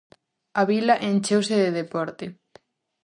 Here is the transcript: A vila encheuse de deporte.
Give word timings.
A 0.59 0.61
vila 0.71 0.95
encheuse 1.09 1.55
de 1.63 1.69
deporte. 1.79 2.25